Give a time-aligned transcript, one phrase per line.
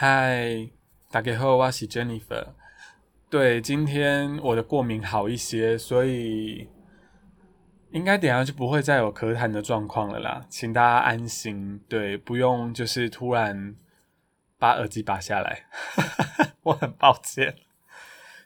[0.00, 0.70] 嗨，
[1.10, 2.50] 大家好，我是 Jennifer。
[3.28, 6.68] 对，今天我的过敏好一些，所以
[7.90, 11.80] 应该等下就不会再有咳痰的状况了啦，请大家安心。
[11.88, 13.74] 对，不用就是突然
[14.56, 15.64] 把耳机拔下来，
[16.62, 17.56] 我很抱歉。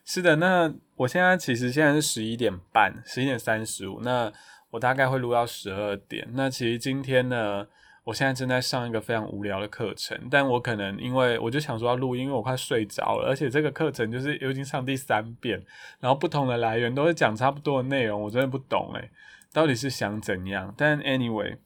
[0.06, 4.32] 是的，那我现在其实现在是十一点半，十一点三十五，那
[4.70, 6.26] 我大概会录到十二点。
[6.32, 7.66] 那其实今天呢？
[8.04, 15.64] 我现在正在上一个非常无聊的课程，但我可能因为我就想说要录音，因为我快睡着了，而且这个课程就是已经上第三遍，
[16.00, 19.10] 然后不同的来源都是讲差不多的内容，我真的不懂诶，
[19.52, 20.74] 到底是想怎样？
[20.76, 21.58] 但 anyway，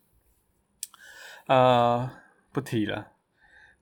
[1.46, 2.10] 呃，
[2.52, 3.12] 不提了。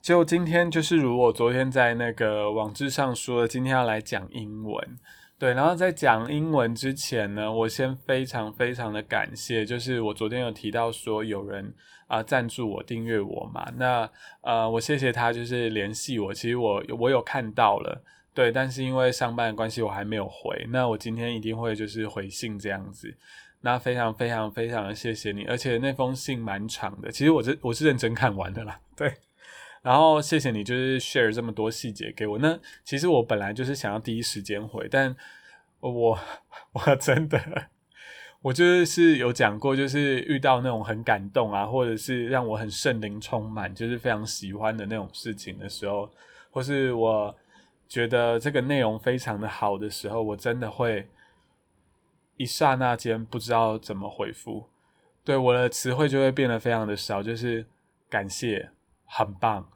[0.00, 4.98] 就今天就是如我昨天在那个网志上说的，今天要来讲英文。
[5.37, 11.74] 对，然后在讲英文之前呢，我先非常非常的感谢，就是我昨天有提到说有人
[12.07, 14.09] 啊赞助我订阅我嘛，那
[14.43, 18.01] 呃我谢谢他就是联系我，其实我我有看到了，
[18.33, 23.15] 对，但是因为上班的关系我还没有回，那我今天一定会就是回信这样子，
[23.60, 29.13] 那非常非常非常的谢谢你，而且那封信蛮长的，其实我这我是认真看完的啦，对。
[29.85, 32.38] 然后谢谢你，就是 share 这么多细节给我。
[32.38, 35.15] 那其实我本来就是想要第一时间回，但
[35.80, 36.18] 我
[36.73, 37.68] 我真的，
[38.41, 46.10] 我就是有讲过，就是遇到那种很感动啊，或者是让我很圣灵充满，就是非常喜欢的那种事情的时候，
[46.51, 47.37] 或是我
[47.87, 51.07] 觉得这个内容非常的好的时候，我真的会
[52.38, 54.66] 一刹那间不知道怎么回复，
[55.23, 57.66] 对我的词汇就会变得非常的少，就是
[58.09, 58.71] 感谢。
[59.07, 59.69] 很棒，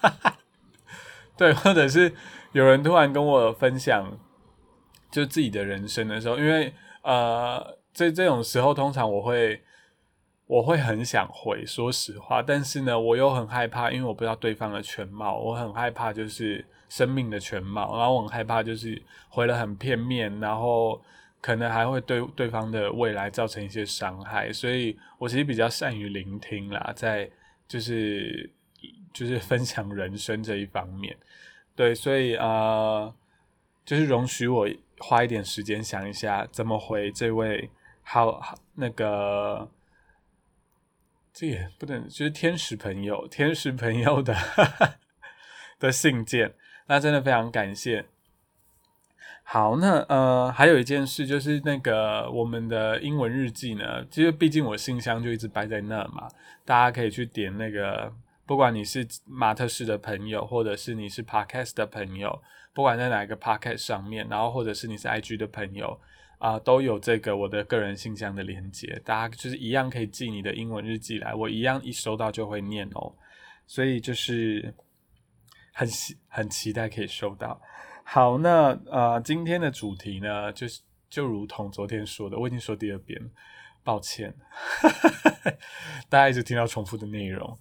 [1.36, 2.14] 对，或者是
[2.52, 4.18] 有人突然跟我分享
[5.10, 9.62] 就自己的人生的时候，因为呃，在这种时候，通常我会
[10.46, 21.02] 我会很想回，说实话，但是呢，我又很害怕，因为我不知道对方的全貌，我很害怕就是生命的全貌，然后我很害怕就是回了很片面，然后
[21.40, 27.28] 可能还会对对方的未来造成一些伤害，所以我其实比较善于聆听啦，在。
[27.74, 28.48] 就是
[29.12, 31.16] 就是分享人生这一方面，
[31.74, 33.12] 对，所以啊，
[33.84, 34.68] 就是容许我
[34.98, 37.68] 花一点时间想一下怎么回这位
[38.04, 39.68] 好好那个，
[41.32, 44.36] 这也不能就是天使朋友天使朋友的
[45.80, 46.54] 的信件，
[46.86, 48.06] 那真的非常感谢。
[49.46, 56.26] 好，那呃，还有一件事就是那个我们的英文日记呢，其实毕竟我信箱就一直摆在那儿嘛，
[56.64, 58.10] 大家可以去点那个，
[58.46, 66.00] 不管你是马特式的朋友，或者是你是 Podcast 的朋友，不管在哪一个 Podcast 上面，然后或者是你是 IG 的朋友
[66.38, 73.12] 啊，都有这个我的个人信箱的连接，大家就是一样可以寄你的英文日记来，我一样一收到就会念哦，
[73.66, 74.74] 所以就是
[75.74, 75.86] 很
[76.28, 77.60] 很期待可以收到。
[78.06, 83.18] 好，那呃，今天的主题呢，就是就如同昨天说的，我已经说第二遍，
[83.82, 84.32] 抱歉，
[86.08, 87.58] 大家一直听到重复的内容。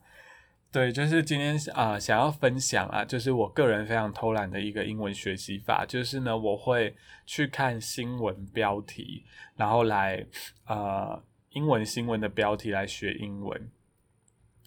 [0.71, 6.95] 对，就是今天啊，想要分享啊，就是我个人非常偷懒的一个英文学习法，就是呢，我会
[7.25, 9.23] 去看新闻标题，
[9.55, 10.23] 然后来
[10.67, 13.71] 呃英文新闻的标题来学英文。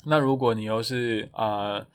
[0.07, 1.87] 那如果你又是呃。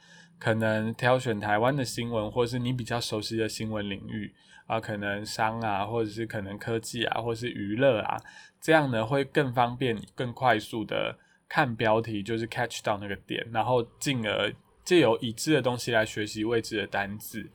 [0.41, 4.33] 可能挑选台湾的新闻，或是你比较熟悉的新闻领域
[4.65, 8.17] 啊，可能商啊，或者是可能科技啊，或是娱乐啊，
[8.59, 11.15] 这样呢会更方便、更快速的
[11.47, 14.51] 看标题，就是 catch 到那个点，然后进而
[14.83, 17.47] 借由已知的东西来学习未知的单字。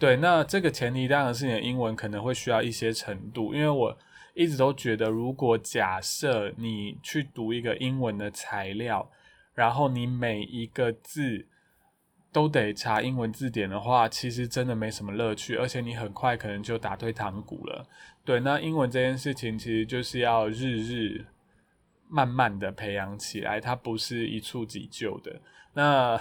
[0.00, 3.96] 对，那这个前提当然是你的英文可能会需要一些程度，因为我
[4.34, 9.08] 一直都觉得，如果假设你去读一个英文的材料，
[9.54, 11.46] 然后你每一个字。
[12.32, 17.86] 都得查英文字典的话，其实真的没什么乐趣，而且你很快可能就打退堂鼓了。
[18.24, 21.26] 对，那英文这件事情其实就是要日日
[22.08, 25.40] 慢慢的培养起来，它不是一触即就的。
[25.74, 26.18] 那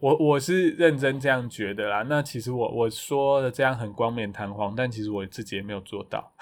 [0.00, 2.02] 我我是认真这样觉得啦。
[2.02, 6.32] 那其实我我说的这样很冠冕堂皇，但其实我自己也没有做到。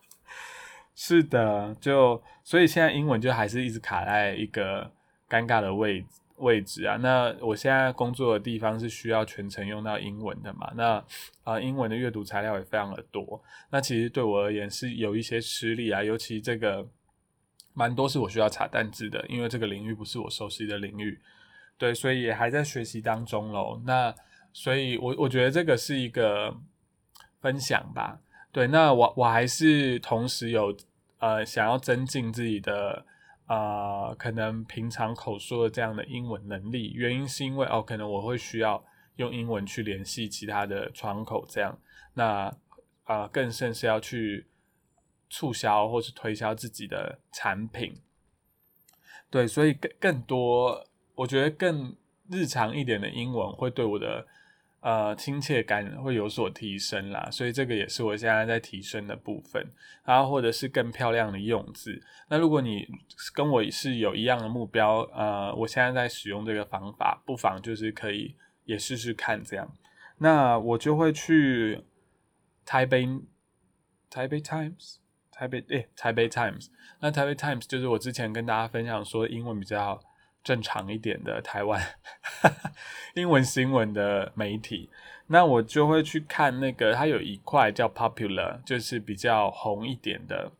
[0.94, 4.92] 是的，就所以现在英文就还是一直卡在一个
[5.28, 6.20] 尴尬的位置。
[6.38, 10.70] 位置啊，那我现在工作的地方是需要全程用到英文的嘛？
[10.74, 11.02] 那
[11.44, 16.86] 啊，英文的阅读材料也非常的多，那其实对我而言是有一些吃力啊，尤其这个
[17.72, 21.18] 蛮多是我需要查单字的，因为这个领域不是我熟悉的领域，
[21.78, 23.80] 对，所以也还在学习当中喽。
[23.84, 24.14] 那
[24.52, 26.54] 所以，我我觉得这个是一个
[27.40, 28.18] 分享吧。
[28.52, 30.76] 对，那我我还是同时有
[31.18, 33.04] 呃想要增进自己的。
[33.46, 38.84] 啊，可能平常口说的这样的英文能力，原因是因为哦，可能我会需要
[39.16, 41.78] 用英文去联系其他的窗口，这样，
[42.14, 42.54] 那
[43.04, 44.46] 啊，更甚是要去
[45.30, 48.00] 促销或是推销自己的产品，
[49.30, 51.96] 对，所以更更多，我觉得更
[52.30, 54.26] 日常一点的英文会对我的。
[54.86, 59.60] 呃，亲切感会有所提升啦，所以这个也是我现在在提升的部分。
[60.04, 62.00] 然后或者是更漂亮的用字。
[62.28, 62.86] 那如果你
[63.34, 69.68] 跟我是有一样的目标，呃，我现在在使用这个方法，不妨就是可以也试试看这样。
[70.18, 71.82] 那我就会去
[72.64, 73.08] 台北
[74.08, 74.98] 台北 Times
[75.32, 76.68] 台北诶台北 Times。
[77.00, 80.00] 那台北 Times 就是我之前跟大家分享说英文比较。
[80.46, 81.82] 正常一点的台湾
[83.16, 84.88] 英文新闻的媒体，
[85.26, 90.52] 那我就会去看那个，它有一块叫 popular，就是比较红一点的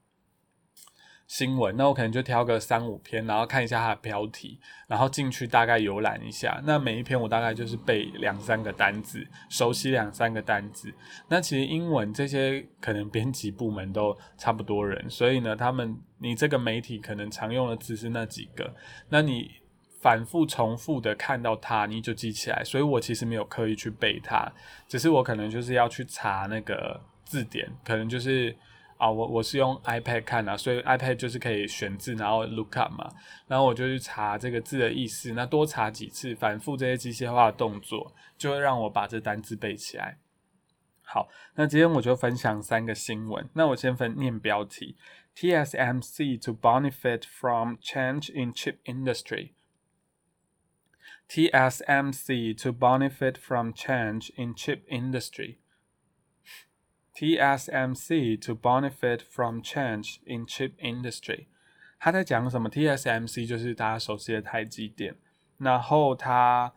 [1.29, 1.77] 新闻。
[1.77, 6.61] 那我可能就挑个三五篇，然后看一下它的标题，然后进去大概浏览一下。
[6.65, 10.93] 那每一篇我大概就是背两三个单字，熟悉两三个单字。
[11.29, 18.75] 那其实英文这些可能编辑部门都差不多人，所以呢，他们你这个媒体可能常用的字是那几个，
[19.11, 19.49] 那你。
[20.01, 22.63] 反复重复的看到它，你就记起来。
[22.65, 24.53] 所以我其实没有刻意去背它，
[24.87, 28.57] 只是我可能就是要去查那个字典，可能就是
[28.99, 33.11] 啊，我我是用 iPad 看啊，所以 iPad 就是可以选字，然后 look up 嘛，
[33.47, 35.33] 然后我就去查这个字的意思。
[35.33, 40.19] 那多查几次，反复这些机械化的动作，就会让我把这单字背起来。
[41.03, 43.49] 好，那今天我就分享三个新闻。
[43.55, 44.97] 那我先分念标题
[45.37, 49.56] ：TSMC to benefit from change in chip industry。
[51.30, 55.58] TSMC to benefit from change in chip industry.
[57.16, 61.48] TSMC to benefit from change in chip industry.
[62.00, 62.70] 他在讲什么？
[62.70, 65.16] TSMC 就是大家熟悉的台积电，
[65.58, 66.74] 然后它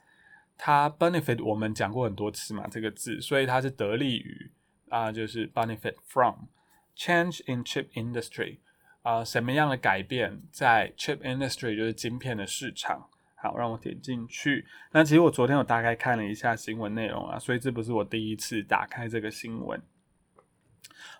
[0.58, 4.50] 它 benefit 我们讲过很多次嘛，这个字，所以它是得利于
[4.90, 6.48] 啊，就是 benefit from
[6.96, 8.58] change in chip industry
[9.02, 13.08] 啊，什么样的改变在 chip industry 就是晶片的市场。
[13.41, 14.65] 好，让我点进去。
[14.91, 19.81] 那其实我昨天有大概看了一下新闻内容啊，所以这不是我第一次打开这个新闻。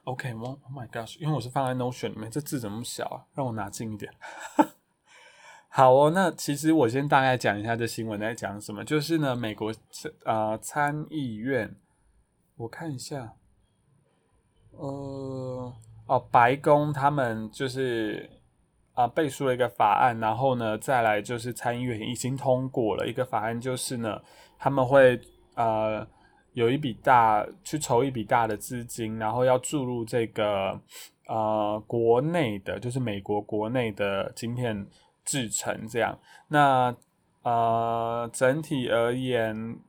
[0.04, 3.24] OK，Oh my gosh，因为我是放在 Notion 里面，这字怎么小啊？
[3.34, 4.12] 让我拿近一点。
[5.70, 8.84] 好哦，那其实我先大概讲一下这新闻在讲什么。
[8.84, 9.74] 就是呢，美国
[10.26, 11.74] 呃参议院，
[12.58, 13.34] 我看一下，
[14.72, 15.74] 呃，
[16.08, 18.30] 哦，白宫他们就是。
[19.00, 24.22] 啊，背书了一个法案，然后呢，再来就是参议院已经通过了一个法案，就是呢，
[24.58, 25.18] 他们会
[25.56, 26.06] 呃
[26.52, 30.78] 有一笔大去筹一笔大的资金，然后要注入这个
[31.28, 34.86] 呃国内的，就是美国国内的晶片
[35.24, 36.20] 制成这样。
[36.50, 36.94] 那
[37.44, 39.80] 呃整体而言，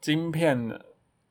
[0.00, 0.80] 晶片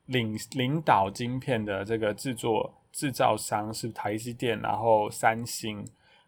[0.06, 5.84] 领领导晶片的这个制作制造商是台积电，然后三星。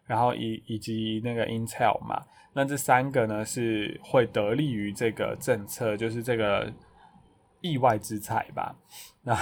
[0.07, 2.23] 然后以以及那个 Intel 嘛，
[2.53, 6.73] 那这三个呢是会得利于这个政策，就是这个
[7.61, 8.75] 意外之财吧。
[9.21, 9.37] 那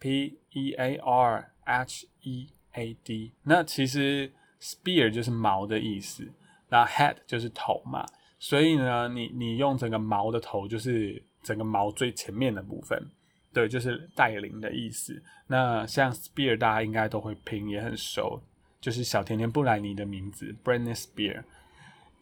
[0.00, 6.32] p e a r h e a d，那其实 spear 就是矛的意思，
[6.68, 8.04] 那 head 就是头嘛，
[8.40, 13.12] 所以呢，你你用整个矛的头就是整个毛最前面的部分，
[13.52, 15.22] 对，就是带领的意思。
[15.46, 18.42] 那像 Spear 大家应该都会拼，也很熟，
[18.86, 21.42] 就是小甜甜布莱尼的名字 Britney Spear。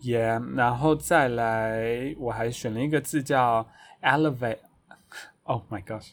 [0.00, 3.68] Yeah，然后再来，我还选了一个字叫
[4.00, 4.60] Elevate。
[5.42, 6.12] Oh my gosh，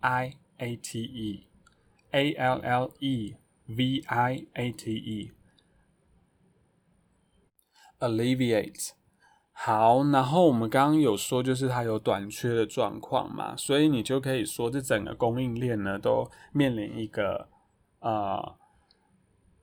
[0.00, 5.30] I A T E，A L L E V I A T E
[8.08, 8.90] alleviate，。
[9.56, 17.48] 好，然后我们刚刚有说，就是它有短缺的状况嘛，所以你就可以说，这整个供应链呢都面临一个
[18.00, 18.56] 呃，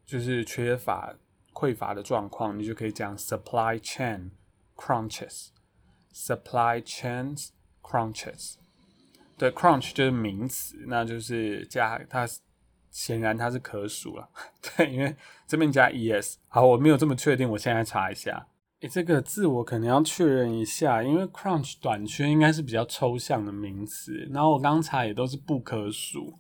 [0.06, 1.14] 就是缺乏、
[1.54, 4.30] 匮乏的状况，你就可以讲 supply chain
[4.78, 7.50] crunches，supply chains
[7.82, 8.56] crunches。
[9.38, 12.26] 对，crunch 就是名词，那就是加它，
[12.92, 14.30] 显然它是可数了。
[14.78, 15.16] 对，因为
[15.48, 16.36] 这边加 es。
[16.48, 18.48] 好，我没有这么确定，我现在查一下。
[18.82, 26.34] 诶，这个字我可能要确认一下，因为 crunch 短缺应该是比较抽象的名词，然后我刚查也都是不可数，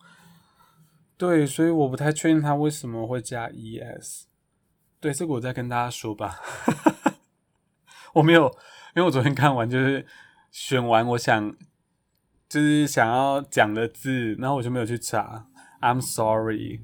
[1.17, 4.23] 对，所以我不太确定它为什么会加 es。
[4.99, 6.39] 对，这个我再跟大家说吧。
[8.13, 8.45] 我没有，
[8.95, 10.05] 因为我昨天看完就是
[10.49, 11.55] 选完我想
[12.49, 15.47] 就是想要讲的字，然后我就没有去查。
[15.81, 16.79] I'm sorry。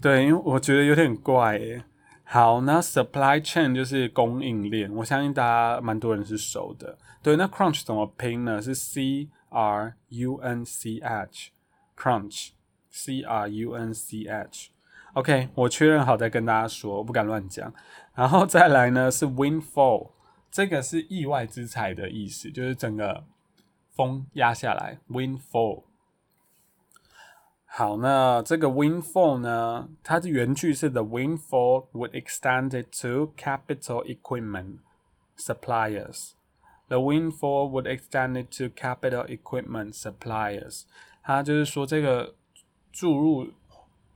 [0.00, 1.82] 对，因为我觉得有点怪诶。
[2.24, 6.96] 好，那 supply chain 就是供应链，我相信大家蛮多人是熟的。
[7.22, 8.62] 对，那 crunch 怎么拼呢？
[8.62, 14.70] 是 c r u n c h，crunch，c r u n c h。
[15.14, 17.74] OK，我确认好再跟大家说，我不敢乱讲。
[18.14, 20.12] 然后再来呢是 windfall，
[20.52, 23.24] 这个是意外之财的意思，就是整个
[23.96, 25.82] 风压下来，windfall。
[27.72, 29.88] 好，那这个 windfall 呢？
[30.02, 34.78] 它的原句是 The windfall would extend it to capital equipment
[35.38, 36.32] suppliers.
[36.88, 40.82] The windfall would extend it to capital equipment suppliers.
[41.22, 42.34] 它就是说，这个
[42.90, 43.52] 注入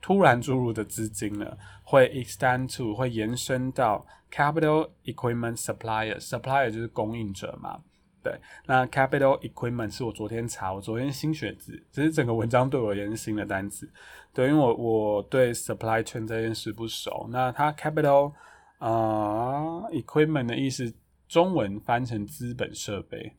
[0.01, 6.27] 突然注入的资金呢，会 extend to 会延伸到 capital equipment suppliers.
[6.27, 7.81] Supplier 就是供应者嘛。
[8.25, 13.87] 对，那 capital equipment 是我昨天查，我昨天新学字，只是整个文章对我而言是新的单词。
[14.33, 17.27] 对，因为我我对 supply chain 这件事不熟。
[17.29, 18.33] 那它 capital
[18.79, 20.91] 啊 equipment 的意思，
[21.27, 23.31] 中文翻成资本设备，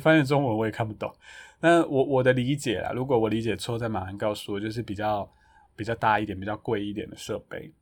[0.00, 1.14] 翻成中文我也看不懂。
[1.60, 5.32] 那我我的理解啦，如果我理解错，再马上告诉我，就是比较
[5.76, 7.72] 比较大一点、比较贵一点的设备。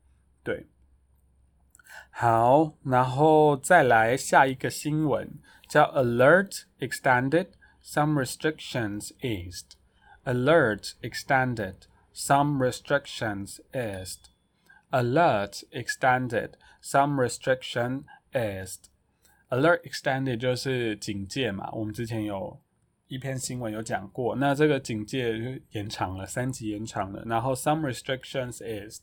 [0.43, 0.67] 对，
[2.11, 5.27] 好，然后再来下一个新闻。
[5.74, 7.48] 叫 alert extended,
[7.82, 9.76] some restrictions eased.
[10.24, 14.28] Alert extended, some restrictions eased.
[14.90, 16.50] Alert extended,
[16.82, 18.04] some restriction
[18.34, 18.88] eased.
[19.48, 22.60] Alert extended 就是警戒嘛，我们之前有
[23.08, 27.22] 一篇新闻有讲过，那这个警戒就延长了，三级延长了。
[27.24, 29.00] 然后 some restrictions eased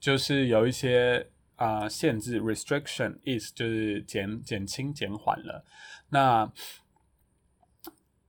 [0.00, 5.64] 就是有一些啊、呃、限制，restriction is 就是减减轻减缓了。
[6.09, 6.51] 那，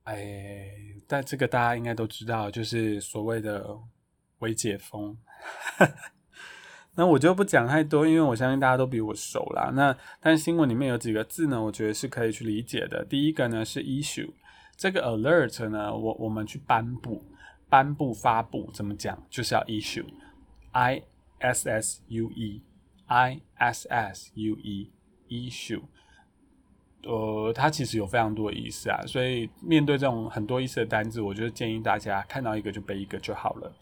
[0.03, 0.69] 哎，
[1.07, 3.77] 但这个大家应该都知道，就是所谓的
[4.39, 5.17] 微解封。
[6.95, 9.71] 那我就不讲太多，因为我相信大家都比我熟啦。
[9.73, 13.05] 那但新闻里面有几个字呢，我觉得是可以去理解的。
[13.05, 14.29] 第一个呢是 issue，
[14.75, 17.23] 这个 alert 呢，我我们去颁布、
[17.69, 19.25] 颁布、发布，怎么讲？
[19.29, 21.01] 就是要 issue，i
[21.39, 25.81] s s u e，i s s u e，issue。
[27.03, 33.73] 呃，它其实有非常多的意思啊，所以面对这种很多意思的单字，我就建议大家看到一个就背一个就好了。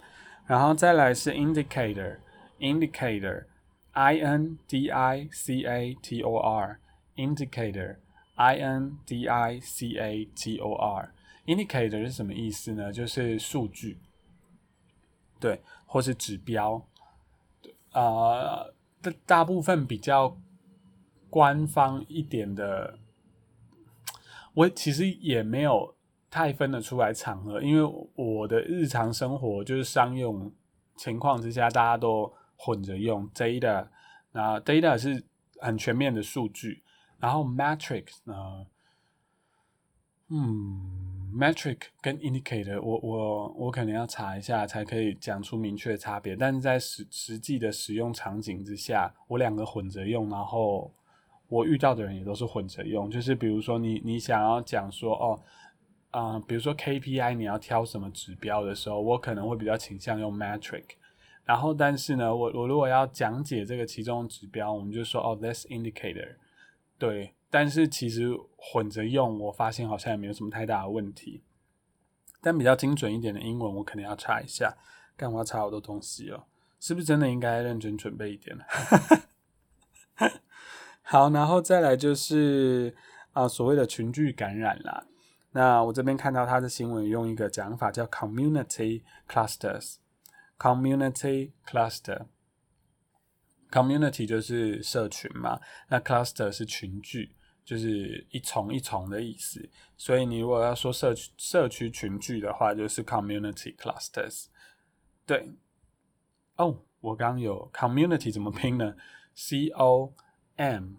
[0.48, 10.26] 然后再来是 indicator，indicator，i n d i c a t o r，indicator，i n d i c a
[10.34, 12.90] t o r，indicator 是什么意思呢？
[12.94, 13.98] 就是数据，
[15.42, 16.82] 对，或是指标，
[17.92, 20.38] 呃，大大部分比较
[21.30, 22.98] 官方一点的。
[24.60, 25.96] 我其实也没有
[26.30, 30.52] 太分得出来场合，因为我的日常生活就是商用
[30.98, 33.88] 情况之下，大家都混着用 data，
[34.34, 35.24] 那 data 是
[35.62, 36.84] 很全面的数据，
[37.20, 38.68] 然后 metric 呢，
[40.28, 50.94] 嗯，metric 跟 indicator，我我我可能要查一下才可以讲出明确的差别，但是在实实际的使用场景之下，我两个混着用，然后。
[51.50, 55.40] 我遇到的人也都是混着用，就是比如说你你想要讲说哦，
[56.12, 60.84] 啊，比如说 KPI 你要挑什么指标的时候，我可能会比较倾向用 metric。
[61.44, 66.36] 然后，但是呢，我我如果要讲解这个其中指标，我们就说哦，this indicator。
[67.00, 71.42] 对，但是其实混着用，我发现好像也没有什么太大的问题。
[72.40, 74.78] 但比较精准一点的英文，我可能要查一下。
[75.18, 76.44] 干嘛查好多东西哦？
[76.80, 78.64] 是不是真的应该认真准备一点呢
[81.12, 82.96] 好，然后再来就是
[83.34, 85.08] 啊，所谓的群聚感染啦。
[85.54, 89.96] 那我这边看到他的新闻，用一个讲法叫 community clusters。
[90.60, 92.28] community cluster。
[93.72, 97.36] community 就是社群嘛，那 cluster 是群聚，
[97.66, 99.68] 就是一重一重的意思。
[99.98, 104.46] 所以你如果要说社区社区群聚的话，就是 community clusters。
[105.26, 105.54] 对，
[106.58, 108.94] 哦，我刚有 community 怎么拼呢
[109.34, 110.14] ？C O
[110.60, 110.96] M，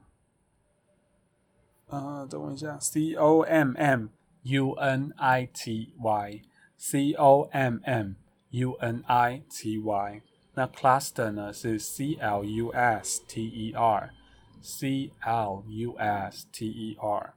[1.89, 4.07] 啊，等我一下，C O M M
[4.45, 8.15] U N I T Y，C O M M
[8.53, 10.23] U N I T Y。
[10.55, 17.35] 那 cluster 呢是 C L U S T E R，C L U S T E R。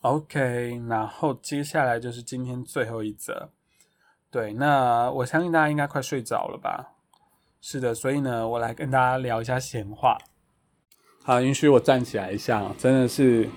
[0.00, 3.50] OK，然后接下来就是今天最后一则。
[4.28, 6.94] 对，那我相信大家应该快睡着了吧？
[7.60, 10.18] 是的，所以呢，我来跟大家聊一下闲话。
[11.26, 13.48] 好，允许我站起来一下，真的是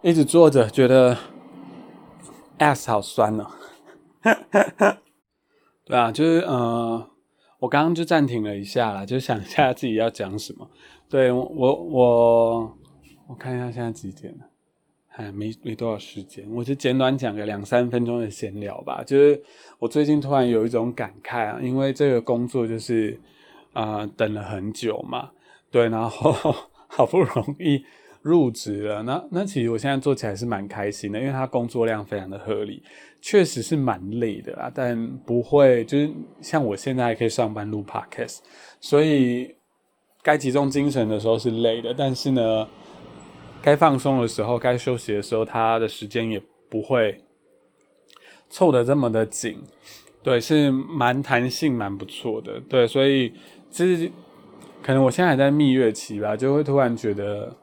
[0.00, 1.14] 一直坐着，觉得
[2.58, 3.46] ass 好酸哦。
[5.84, 7.10] 对啊，就是呃，
[7.58, 10.66] 我刚刚就暂停了一下啦，就想一下自己要讲什么。
[11.10, 12.78] 对我，我
[13.28, 14.46] 我看一下现在几点了。
[15.08, 19.04] 哎，没没多少时间，我就简短讲个两三分钟的闲聊吧。
[19.04, 19.42] 就是
[19.78, 23.20] 我最近突然有一种感慨啊，因为这个工作就是
[23.74, 25.32] 啊等了很久嘛，
[25.70, 26.54] 对，然后
[26.88, 27.84] 好不容易
[28.22, 32.82] 入职了，那那其实我现在做起来是蛮开心的，因为它工作量非常的合理，
[33.20, 38.38] 确实是蛮累的啦，但不会就是像我现在还可以上班录 podcast，
[38.80, 39.54] 所以
[40.22, 42.68] 该集中精神的时候是累的，但是呢。
[43.62, 46.40] 该放松的时候，该休息的时候，他的时间也
[46.70, 47.20] 不会
[48.48, 49.60] 凑得这么的紧，
[50.22, 53.32] 对，是蛮弹性、蛮不错的，对，所以
[53.68, 54.12] 其实
[54.86, 57.56] 可能我现在还在蜜月期吧，就会突然觉得，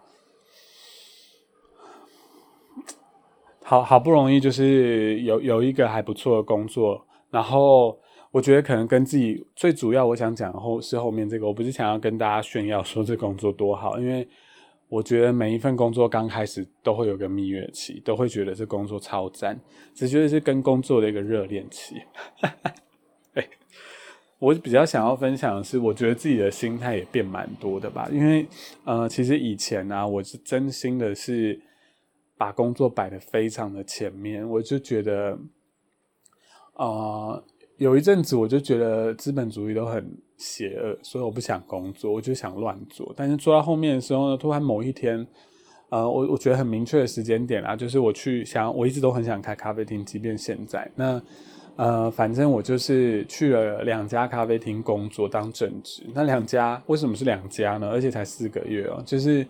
[3.64, 7.98] 好好不容易就是有有一个还不错的工作，然后
[8.32, 14.28] 我觉得可能跟自己最主要我想讲后是后面这个，我不是想要跟大家炫耀说这工作多好，因为。
[14.90, 19.60] 我觉得每一份工作刚开始都会有个蜜月期，都会觉得这工作超赞，
[19.96, 21.96] 只觉得是跟工作的一个热恋期。
[23.34, 23.50] 哎，
[24.44, 28.10] 我比较想要分享的是，我觉得自己的心态也变蛮多的吧。
[28.12, 28.46] 因为
[28.84, 31.60] 呃，其实以前呢，我是真心的是
[32.38, 35.40] 把工作摆的非常的前面，我就觉得，
[36.74, 37.44] 呃，
[37.78, 40.18] 有一阵子我就觉得资本主义都很。
[40.36, 43.14] 邪恶，所以我不想工作，我就想乱做。
[43.16, 45.26] 但是做到后面的时候呢，突然某一天，
[45.88, 51.22] 呃，我我觉得很明确的时间点啊，就是我去想，我一直都很想开咖啡厅，即便现在，那
[51.76, 56.04] 呃，反正我就是去了两家咖啡厅工作当正职。
[56.14, 57.90] 那两家为什么是两家呢？
[57.90, 59.46] 而且才四个月哦，就是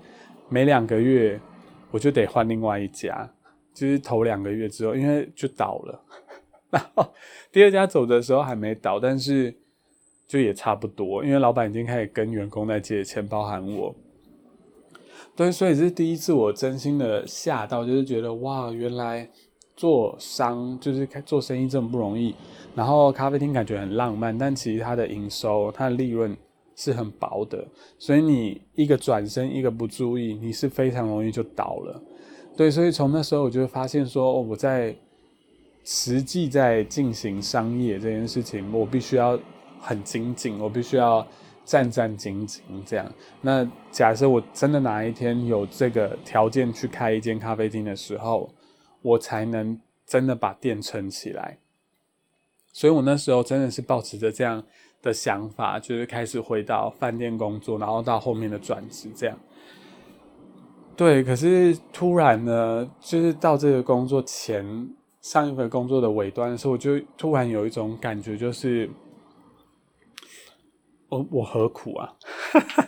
[0.49, 1.39] 每两个月
[1.91, 3.29] 我就得换另外一家，
[3.73, 6.01] 就是头两个月之后，因为就倒了，
[6.71, 7.13] 然后
[7.51, 9.55] 第二家走的时候还没倒，但是。
[10.25, 13.93] 就也差不多，因为老板已经开始跟员工在借钱，包含我。
[15.35, 19.29] 对，所以这是第一次我真心的吓到，就是觉得哇，原来
[19.75, 22.33] 做商就是开做生意这么不容易。
[22.75, 26.35] 然后咖啡厅感觉很浪漫，但其实它的营收、它的利润
[26.75, 27.65] 是很薄的。
[27.97, 32.01] 所以你一个转身，一个不注意，你是非常容易就倒了。
[32.55, 34.95] 对，所以从那时候我就发现说，我在
[35.83, 39.39] 实际在进行商业这件事情，我必须要。
[39.85, 41.27] 很精进，我必须要
[41.65, 43.05] 战战兢兢这样。
[43.41, 48.49] 那假设我真的哪一天有这个条件去开一间咖啡厅的时候，
[49.03, 51.59] 我才能真的把店撑起来。
[52.71, 54.63] 所以我那时候真的是保持着这样
[55.03, 59.37] 的想法，就是开始回到饭店工作，然后到后面的转职这样。
[60.95, 64.89] 对，可是突然呢，就是到这个工作前
[65.21, 68.89] 上一份工作的尾端的时候，我就突然有一种感觉，就是。
[71.09, 72.11] 我我何苦啊？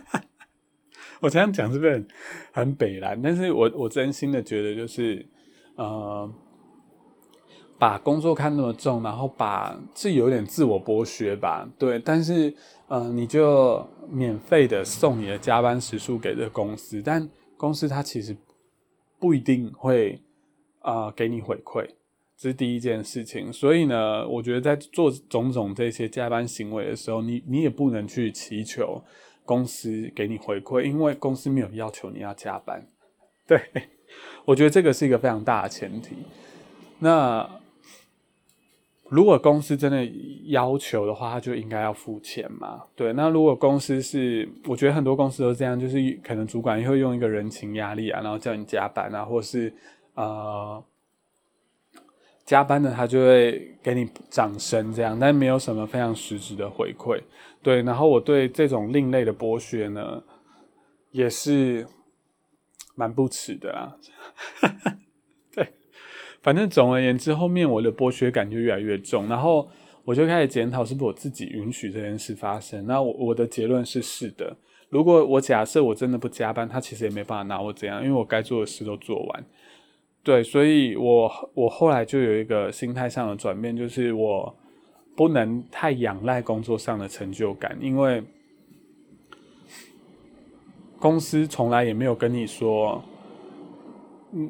[1.22, 2.08] 我这样讲是不是很
[2.52, 3.22] 很北蓝？
[3.22, 5.24] 但是我我真心的觉得，就是
[5.76, 6.32] 呃，
[7.78, 11.70] 把工作看那么重，然后把自己有点自我剥削吧。
[11.78, 12.54] 对，但是
[12.88, 18.36] 呃，你就免费的送你的加班时数给这个公司，但公司它其实
[19.20, 20.22] 不一定会
[20.80, 21.86] 啊给你回馈，
[22.38, 23.52] 这是第一件事情。
[23.52, 29.04] 所以呢，我觉得在做种种这些加班行为的时候，你你也不能去祈求
[29.44, 32.88] 公司给你回馈，因为公司没有要求你要加班。
[33.48, 33.62] 对，
[34.46, 36.16] 我觉得这个是一个非常大的前提。
[37.00, 37.50] 那
[39.10, 40.04] 如果公司真的
[40.46, 42.82] 要求的话，他就应该要付钱嘛？
[42.96, 43.14] 对。
[43.14, 49.72] 那如果公司是，我觉得很多公司都这样，就是可能主管也会用一个人情压力啊，然后叫你加班啊，或是
[50.16, 50.84] 呃
[52.46, 57.22] 加班的他就会给你掌声这样，但没有什么非常实质的回馈。
[57.62, 57.84] 对。
[57.84, 60.24] 然后我对这种另类的剥削呢，
[61.12, 61.86] 也是
[62.96, 63.96] 蛮不耻的啦，
[65.54, 65.68] 对。
[66.42, 69.70] 反正总而言之，后面我的剥削感就越来越重，然后
[70.04, 72.86] 我就开始检讨是不是我自己允许这件事发生。
[72.86, 74.56] 那我我的结论是是的。
[74.90, 79.46] 如果我假设我真的不加班，他其实也没办法拿我怎样，因为我该做的事都做完。
[80.24, 84.56] 对，所以我我后来就有一个心态上的转变，就是我
[85.16, 88.24] 不能太仰赖工作上的成就感，因为
[91.00, 93.04] 公司从来也没有跟你说。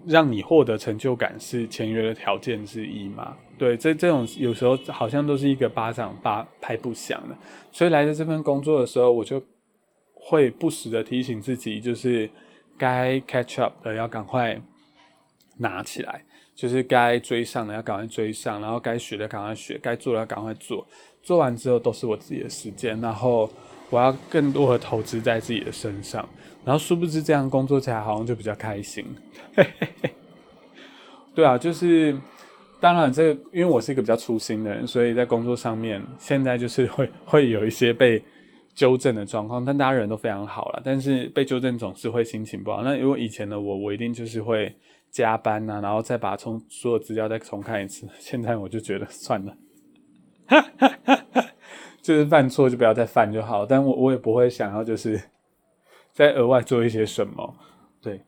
[0.07, 3.37] 让你获得成就感是签约的条件之一嘛？
[3.55, 7.37] 对，这这种有时候好像都是一个巴掌巴拍不响的。
[7.71, 9.39] 所以来到这份工作的时候，我就
[10.11, 12.27] 会不时的提醒自己，就是
[12.79, 14.59] 该 catch up 的要赶快
[15.57, 20.83] 拿起来，就是该追上的要赶快追上，然后该学的赶快学，该做的要赶快做。
[21.21, 23.47] 做完之后都是我自己的时间，然后
[23.89, 26.27] 我要更多的投资在自己的身上。
[26.63, 29.05] 然后殊不知这样工作起来好像就比较开心，
[31.35, 32.17] 对啊，就是
[32.79, 38.19] 当然这个因为我是一个比较粗心的人，所以在工作上面现在就是会 会有一些被
[38.73, 42.81] 纠正的状况，但大家人都非常好了，但是被纠正总是会心情不好。
[42.83, 44.75] 那如果以前的我，我一定就是会
[45.11, 48.07] 加班呐，然后再把从所有资料再重看一次。
[48.17, 49.55] 现在我就觉得算了，
[52.05, 55.19] 就是犯错就不要再犯就好，但我我也不会想要就是。
[56.17, 57.55] 再额外做一些什么？
[58.01, 58.21] 对，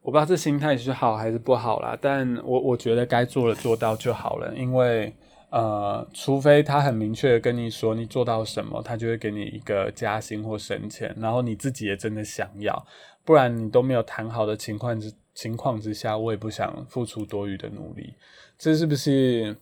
[0.00, 1.96] 我不知道这心态是好还是不好啦。
[2.00, 4.52] 但我我觉得该做的做到就好了。
[4.56, 5.14] 因为
[5.50, 12.84] 呃，除非他很明确的跟你说你做到什么，他就会给你一个加薪或升钱，然后你自己也真的想要，
[13.24, 18.12] 不然你都没有谈好的情况之情况之下，我也不想付出多余的努力。
[18.58, 19.56] 这是不是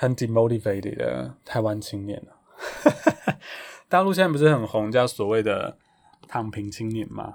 [0.00, 2.32] 很 demotivated 的台湾青年呢？
[3.86, 5.76] 大陆现在不是很红，叫所谓的
[6.26, 7.34] “躺平青年”吗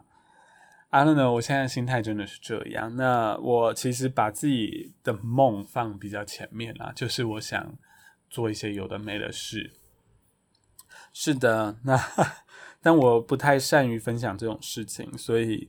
[0.90, 2.96] ？？I don't know，，我现在心态真的是这样。
[2.96, 7.76] 那我其实把自己的梦放比较前面啦，就是我想
[8.32, 9.72] 做一些有的没的事。
[11.14, 11.96] 是的，那
[12.82, 15.68] 但我不太善于分享这种事情，所以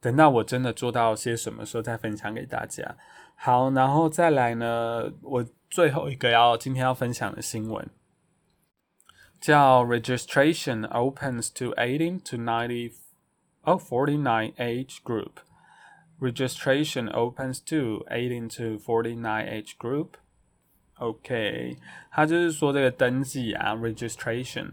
[0.00, 2.96] 等到我真的做到些什么时候再分享给大家。
[3.34, 7.89] 好，然后再来呢，我最后一个要今天要分享的新闻。
[9.39, 12.93] 叫 registration opens to 18 to 90
[13.63, 15.31] oh 49 age group.
[16.21, 20.11] Registration opens to 18 to 49 age group.
[20.99, 21.75] OK，
[22.09, 24.71] 它就是说这个登记啊，registration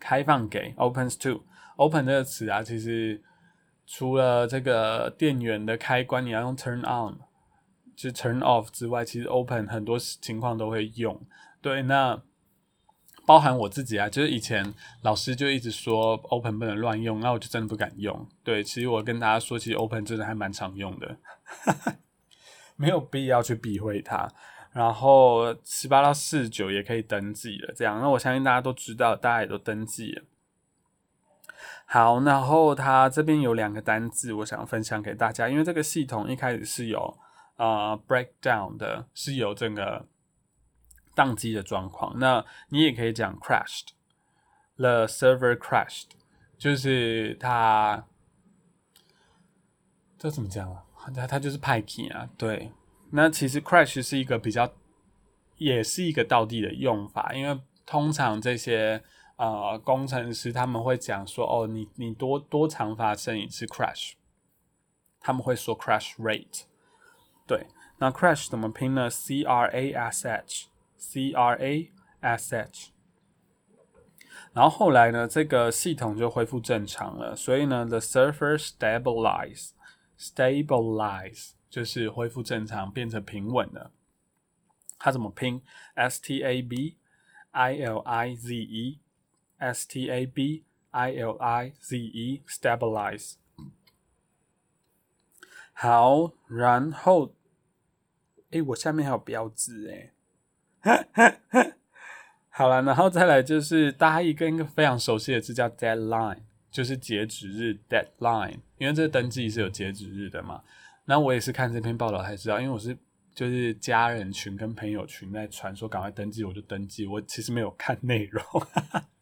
[0.00, 1.44] 开放给 opens to
[1.76, 3.22] open 这个词啊，其实
[3.86, 7.20] 除了这个电源的开关你要用 turn on，
[7.99, 11.21] 就 turn off 之外，其实 open 很多情况都会用。
[11.61, 12.21] 对，那
[13.25, 18.25] 包含我自己啊，就是以前老师就一直说 Open 不能乱用，那我就真的不敢用。
[18.41, 21.17] 对，其实我跟大家说，其实 Open 真的还蛮常用的，
[22.77, 24.31] 没有必要去避讳它。
[24.71, 27.99] 然后十八到四十九也可以登记了，这样。
[27.99, 30.23] 那我相信大家都知道，大家也都登记了。
[31.85, 37.17] 好，然后它这边有两个单字，我想分享给大家，因为这个系统一开始是有
[37.59, 40.07] 啊 breakdown 的，是有这个。
[41.15, 46.05] 宕机的状况，那你也可以讲 crashed，the server crashed，
[46.57, 48.05] 就是它，
[50.17, 50.85] 这怎么讲啊？
[51.13, 52.71] 它它就是派 key 啊，对。
[53.11, 54.71] 那其实 crash 是一个比较，
[55.57, 59.03] 也是一个倒地的用法，因为通常这些
[59.35, 64.13] 呃工程师他们会讲说，哦，你你多多长发生一次 crash，
[65.19, 66.61] 他们会说 crash rate，
[67.49, 67.67] 对。
[67.97, 70.67] 那 crash 怎么拼呢？C R A S H。
[71.01, 72.91] C R A S H，
[74.51, 77.33] 然后后来呢，这个系统就恢复正常了。
[77.33, 83.91] 所以呢，the server stabilize，stabilize 就是恢复正常，变成平稳了。
[84.97, 85.63] 它怎么拼
[85.95, 86.97] ？S T A B
[87.51, 93.35] I L I Z E，S T A B I L I Z E，stabilize。
[95.71, 97.33] 好，然后，
[98.51, 100.11] 哎，我下面还有标志
[100.81, 101.03] 哎，
[102.49, 106.39] 好了，然后再来就是大家一个一个非常熟悉的字叫 deadline，
[106.71, 110.63] 就是截止日 deadline，因为这个登记是有截止日的嘛。
[111.05, 112.97] 那我也是看这篇报道才知道，因为我是
[113.33, 118.43] 就是家人群跟朋友群在传说赶快登记，我就登记，我其实没有看内容。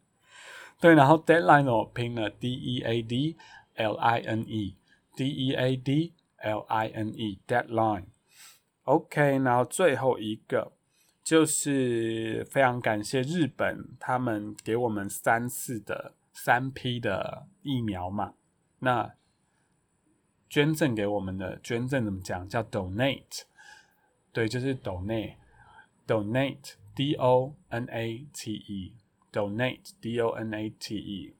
[0.79, 3.35] 对，然后 deadline 我拼了 d e a d
[3.75, 4.75] l i n e
[5.15, 6.13] d e a d
[6.43, 8.05] l i n e deadline。
[8.87, 10.71] OK，然后最后一个
[11.21, 18.35] 就是非常感谢日本，他们给我们三次的三批的疫苗嘛。
[18.79, 19.15] 那
[20.49, 22.47] 捐赠给我们的捐赠怎么讲？
[22.47, 23.41] 叫 donate，
[24.31, 31.35] 对，就是 donate，donate，d o n a t e，donate，d o n a t e。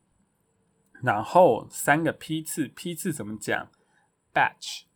[1.01, 3.71] 然后三个批次，批次怎么讲
[4.33, 4.86] batch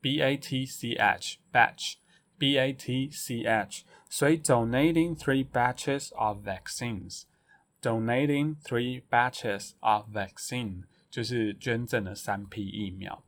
[0.00, 1.94] b a t c h batch
[2.38, 13.24] b a t c h，所以 donating three batches of vaccines，donating three batches of vaccine 就是捐赠了三批疫苗。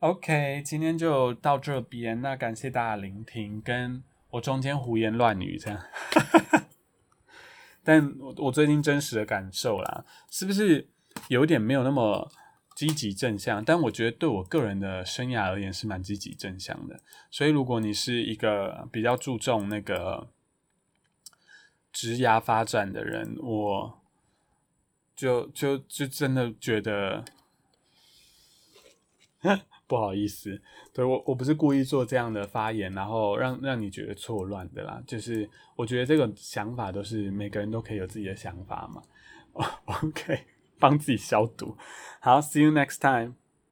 [0.00, 2.20] OK，今天就到这边。
[2.20, 5.82] 那感谢大家聆听，跟我中间胡言乱语这样。
[7.82, 10.86] 但我我最近真实的感受啦，是不是
[11.28, 12.30] 有点没有那么
[12.78, 13.64] 积极正向？
[13.64, 17.00] 但我觉得对我个人的生涯而言是蛮积极正向的。
[17.28, 20.28] 所以如果你是一个比较注重那个
[21.90, 24.00] 职涯发展的人，我
[25.16, 27.24] 就就就真的觉得。
[29.88, 30.60] 不好意思，
[30.92, 35.02] 对我我不是故意做这样的发言，然后让让你觉得错乱的啦。
[35.04, 39.02] 就是我觉得这个想法都是每个人都可以有自己的想法嘛。
[40.04, 40.44] OK，
[40.78, 41.76] 帮自己消毒。
[42.20, 43.37] 好，See you next time。